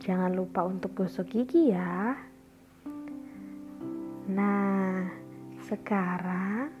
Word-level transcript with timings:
jangan 0.00 0.32
lupa 0.32 0.64
untuk 0.64 0.96
gosok 0.96 1.28
gigi 1.28 1.76
ya. 1.76 2.16
Nah, 4.32 5.04
sekarang 5.68 6.72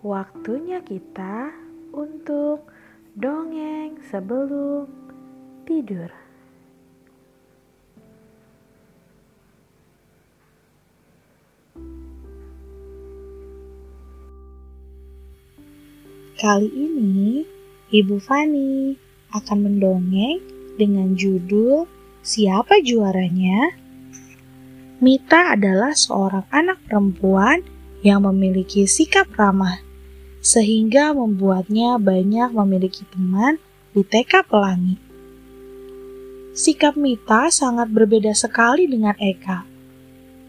waktunya 0.00 0.80
kita 0.80 1.52
untuk 1.92 2.64
dongeng 3.12 4.00
sebelum 4.08 4.88
tidur. 5.68 6.08
Kali 16.42 16.66
ini, 16.74 17.46
Ibu 17.94 18.18
Fani 18.18 18.98
akan 19.30 19.58
mendongeng 19.62 20.42
dengan 20.74 21.14
judul 21.14 21.86
Siapa 22.22 22.78
Juaranya? 22.78 23.74
Mita 25.02 25.58
adalah 25.58 25.90
seorang 25.90 26.46
anak 26.54 26.78
perempuan 26.86 27.66
yang 28.06 28.22
memiliki 28.22 28.86
sikap 28.86 29.26
ramah, 29.34 29.82
sehingga 30.38 31.10
membuatnya 31.18 31.98
banyak 31.98 32.54
memiliki 32.54 33.02
teman 33.10 33.58
di 33.90 34.06
TK 34.06 34.46
Pelangi. 34.46 35.02
Sikap 36.54 36.94
Mita 36.94 37.50
sangat 37.50 37.90
berbeda 37.90 38.30
sekali 38.38 38.86
dengan 38.86 39.18
Eka. 39.18 39.66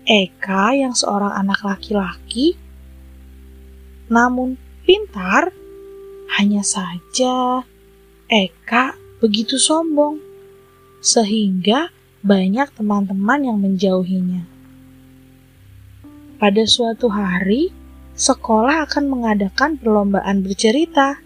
Eka 0.06 0.78
yang 0.78 0.94
seorang 0.94 1.34
anak 1.34 1.66
laki-laki, 1.66 2.54
namun 4.14 4.62
pintar, 4.86 5.50
hanya 6.38 6.62
saja 6.62 7.66
Eka 8.30 8.94
begitu 9.18 9.58
sombong, 9.58 10.33
sehingga 11.04 11.92
banyak 12.24 12.72
teman-teman 12.80 13.44
yang 13.44 13.60
menjauhinya. 13.60 14.48
Pada 16.40 16.64
suatu 16.64 17.12
hari, 17.12 17.76
sekolah 18.16 18.88
akan 18.88 19.12
mengadakan 19.12 19.76
perlombaan 19.76 20.40
bercerita. 20.40 21.20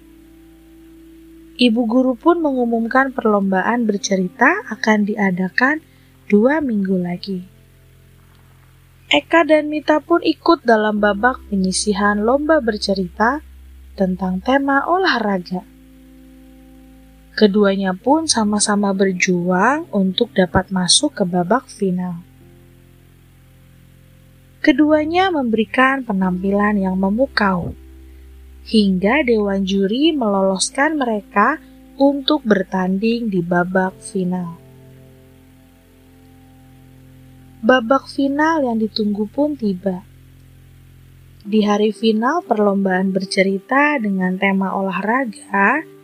Ibu 1.58 1.82
guru 1.86 2.18
pun 2.18 2.42
mengumumkan 2.42 3.14
perlombaan 3.14 3.86
bercerita 3.86 4.66
akan 4.74 5.06
diadakan 5.06 5.86
dua 6.26 6.58
minggu 6.62 6.98
lagi. 6.98 7.40
Eka 9.08 9.48
dan 9.48 9.72
Mita 9.72 10.04
pun 10.04 10.20
ikut 10.20 10.66
dalam 10.68 11.00
babak 11.00 11.40
penyisihan 11.48 12.20
lomba 12.20 12.60
bercerita 12.60 13.40
tentang 13.96 14.44
tema 14.44 14.84
olahraga. 14.84 15.77
Keduanya 17.38 17.94
pun 17.94 18.26
sama-sama 18.26 18.98
berjuang 18.98 19.86
untuk 19.94 20.34
dapat 20.34 20.74
masuk 20.74 21.22
ke 21.22 21.24
babak 21.24 21.70
final. 21.70 22.26
Keduanya 24.58 25.30
memberikan 25.30 26.02
penampilan 26.02 26.82
yang 26.82 26.98
memukau, 26.98 27.78
hingga 28.66 29.22
dewan 29.22 29.70
juri 29.70 30.18
meloloskan 30.18 30.98
mereka 30.98 31.62
untuk 32.02 32.42
bertanding 32.42 33.30
di 33.30 33.46
babak 33.46 33.94
final. 34.02 34.58
Babak 37.62 38.10
final 38.10 38.66
yang 38.66 38.82
ditunggu 38.82 39.30
pun 39.30 39.54
tiba. 39.54 40.02
Di 41.46 41.62
hari 41.62 41.94
final 41.94 42.42
perlombaan 42.42 43.14
bercerita 43.14 44.02
dengan 44.02 44.42
tema 44.42 44.74
olahraga, 44.74 45.97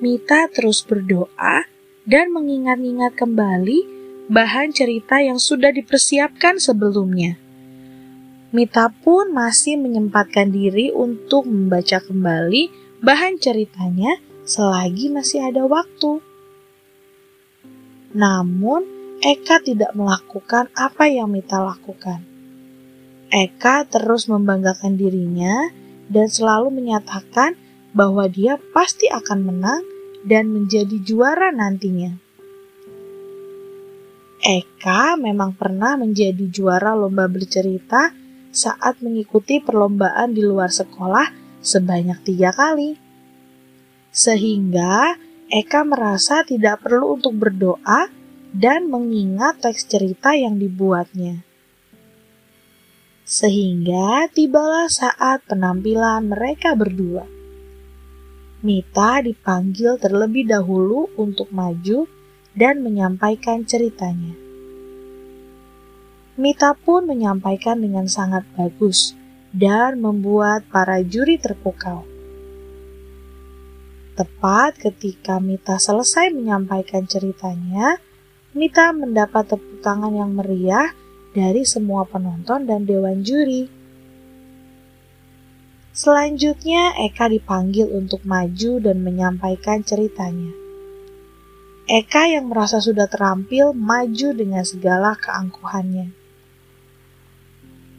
Mita 0.00 0.48
terus 0.48 0.80
berdoa 0.80 1.68
dan 2.08 2.32
mengingat-ingat 2.32 3.20
kembali 3.20 3.84
bahan 4.32 4.72
cerita 4.72 5.20
yang 5.20 5.36
sudah 5.36 5.68
dipersiapkan 5.76 6.56
sebelumnya. 6.56 7.36
Mita 8.48 8.88
pun 8.88 9.28
masih 9.28 9.76
menyempatkan 9.76 10.48
diri 10.48 10.88
untuk 10.88 11.44
membaca 11.44 12.00
kembali 12.00 12.72
bahan 13.04 13.36
ceritanya 13.44 14.16
selagi 14.48 15.12
masih 15.12 15.44
ada 15.44 15.68
waktu. 15.68 16.24
Namun, 18.16 18.88
Eka 19.20 19.60
tidak 19.60 19.92
melakukan 19.92 20.72
apa 20.80 21.12
yang 21.12 21.28
Mita 21.28 21.60
lakukan. 21.60 22.24
Eka 23.28 23.84
terus 23.84 24.32
membanggakan 24.32 24.96
dirinya 24.96 25.68
dan 26.08 26.24
selalu 26.26 26.72
menyatakan 26.72 27.52
bahwa 27.92 28.26
dia 28.30 28.56
pasti 28.74 29.10
akan 29.10 29.38
menang 29.42 29.82
dan 30.22 30.52
menjadi 30.52 31.00
juara 31.00 31.50
nantinya. 31.50 32.16
Eka 34.40 35.20
memang 35.20 35.52
pernah 35.52 36.00
menjadi 36.00 36.48
juara 36.48 36.96
lomba 36.96 37.28
bercerita 37.28 38.08
saat 38.50 39.04
mengikuti 39.04 39.60
perlombaan 39.60 40.32
di 40.32 40.40
luar 40.40 40.72
sekolah 40.72 41.28
sebanyak 41.60 42.18
tiga 42.24 42.50
kali. 42.56 42.96
Sehingga 44.10 45.14
Eka 45.50 45.84
merasa 45.84 46.40
tidak 46.46 46.82
perlu 46.82 47.20
untuk 47.20 47.36
berdoa 47.36 48.08
dan 48.50 48.88
mengingat 48.88 49.60
teks 49.62 49.86
cerita 49.86 50.34
yang 50.34 50.56
dibuatnya. 50.56 51.44
Sehingga 53.28 54.26
tibalah 54.34 54.90
saat 54.90 55.46
penampilan 55.46 56.26
mereka 56.26 56.74
berdua. 56.74 57.39
Mita 58.60 59.24
dipanggil 59.24 59.96
terlebih 59.96 60.44
dahulu 60.44 61.08
untuk 61.16 61.48
maju 61.48 62.04
dan 62.52 62.84
menyampaikan 62.84 63.64
ceritanya. 63.64 64.36
Mita 66.36 66.76
pun 66.76 67.08
menyampaikan 67.08 67.80
dengan 67.80 68.04
sangat 68.04 68.44
bagus 68.52 69.16
dan 69.56 70.04
membuat 70.04 70.68
para 70.68 71.00
juri 71.00 71.40
terpukau. 71.40 72.04
Tepat 74.12 74.76
ketika 74.76 75.40
Mita 75.40 75.80
selesai 75.80 76.28
menyampaikan 76.28 77.08
ceritanya, 77.08 77.96
Mita 78.52 78.92
mendapat 78.92 79.56
tepuk 79.56 79.80
tangan 79.80 80.12
yang 80.12 80.36
meriah 80.36 80.92
dari 81.32 81.64
semua 81.64 82.04
penonton 82.04 82.68
dan 82.68 82.84
dewan 82.84 83.24
juri. 83.24 83.79
Selanjutnya, 86.00 86.96
Eka 86.96 87.28
dipanggil 87.28 87.84
untuk 87.92 88.24
maju 88.24 88.80
dan 88.80 89.04
menyampaikan 89.04 89.84
ceritanya. 89.84 90.48
Eka 91.84 92.24
yang 92.24 92.48
merasa 92.48 92.80
sudah 92.80 93.04
terampil 93.04 93.76
maju 93.76 94.32
dengan 94.32 94.64
segala 94.64 95.12
keangkuhannya. 95.20 96.08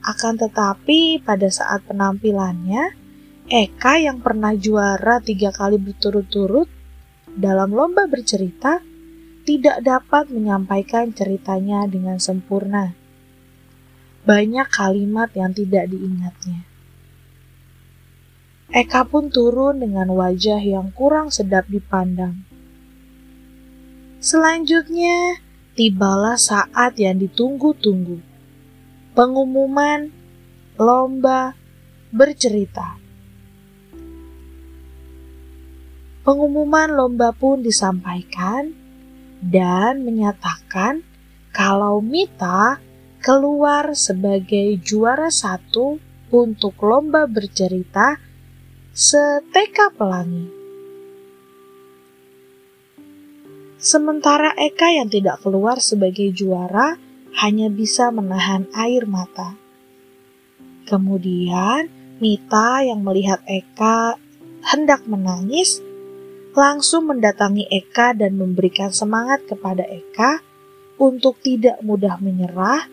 Akan 0.02 0.34
tetapi, 0.34 1.22
pada 1.22 1.46
saat 1.54 1.86
penampilannya, 1.86 2.98
Eka 3.46 4.02
yang 4.02 4.18
pernah 4.26 4.58
juara 4.58 5.22
tiga 5.22 5.54
kali 5.54 5.78
berturut-turut 5.78 6.66
dalam 7.38 7.70
lomba 7.70 8.10
bercerita 8.10 8.82
tidak 9.46 9.78
dapat 9.86 10.34
menyampaikan 10.34 11.14
ceritanya 11.14 11.86
dengan 11.86 12.18
sempurna. 12.18 12.98
Banyak 14.26 14.74
kalimat 14.74 15.30
yang 15.38 15.54
tidak 15.54 15.86
diingatnya. 15.86 16.71
Eka 18.72 19.04
pun 19.04 19.28
turun 19.28 19.84
dengan 19.84 20.08
wajah 20.16 20.64
yang 20.64 20.96
kurang 20.96 21.28
sedap 21.28 21.68
dipandang. 21.68 22.48
Selanjutnya, 24.24 25.44
tibalah 25.76 26.40
saat 26.40 26.96
yang 26.96 27.20
ditunggu-tunggu. 27.20 28.24
Pengumuman 29.12 30.08
lomba 30.80 31.52
bercerita. 32.16 32.96
Pengumuman 36.24 36.96
lomba 36.96 37.36
pun 37.36 37.60
disampaikan 37.60 38.72
dan 39.44 40.00
menyatakan 40.00 41.04
kalau 41.52 42.00
Mita 42.00 42.80
keluar 43.20 43.92
sebagai 44.00 44.80
juara 44.80 45.28
satu 45.28 46.00
untuk 46.32 46.80
lomba 46.80 47.28
bercerita 47.28 48.31
Seteka 48.92 49.96
Pelangi. 49.96 50.52
Sementara 53.80 54.52
Eka 54.52 54.92
yang 54.92 55.08
tidak 55.08 55.40
keluar 55.40 55.80
sebagai 55.80 56.28
juara 56.36 57.00
hanya 57.40 57.72
bisa 57.72 58.12
menahan 58.12 58.68
air 58.76 59.08
mata. 59.08 59.56
Kemudian 60.92 61.88
Mita 62.20 62.84
yang 62.84 63.00
melihat 63.00 63.40
Eka 63.48 64.20
hendak 64.76 65.08
menangis 65.08 65.80
langsung 66.52 67.08
mendatangi 67.08 67.72
Eka 67.72 68.12
dan 68.12 68.36
memberikan 68.36 68.92
semangat 68.92 69.48
kepada 69.48 69.88
Eka 69.88 70.44
untuk 71.00 71.40
tidak 71.40 71.80
mudah 71.80 72.20
menyerah 72.20 72.92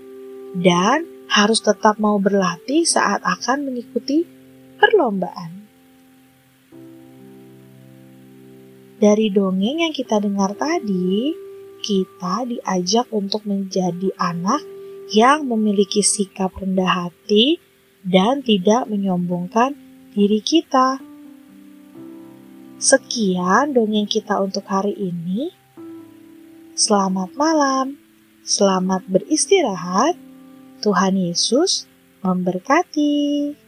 dan 0.54 1.26
harus 1.26 1.58
tetap 1.58 1.98
mau 1.98 2.22
berlatih 2.22 2.86
saat 2.86 3.18
akan 3.26 3.66
mengikuti 3.66 4.22
perlombaan. 4.78 5.57
Dari 8.98 9.30
dongeng 9.30 9.86
yang 9.86 9.94
kita 9.94 10.18
dengar 10.18 10.58
tadi, 10.58 11.30
kita 11.78 12.42
diajak 12.50 13.06
untuk 13.14 13.46
menjadi 13.46 14.10
anak 14.18 14.58
yang 15.14 15.46
memiliki 15.46 16.02
sikap 16.02 16.50
rendah 16.58 17.06
hati 17.06 17.62
dan 18.02 18.42
tidak 18.42 18.90
menyombongkan 18.90 19.78
diri 20.18 20.42
kita. 20.42 20.98
Sekian 22.82 23.70
dongeng 23.70 24.10
kita 24.10 24.42
untuk 24.42 24.66
hari 24.66 24.98
ini. 24.98 25.54
Selamat 26.74 27.30
malam, 27.38 28.02
selamat 28.42 29.06
beristirahat. 29.06 30.18
Tuhan 30.82 31.14
Yesus 31.14 31.86
memberkati. 32.26 33.67